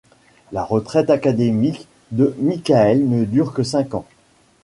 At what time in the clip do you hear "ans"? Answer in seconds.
3.93-4.07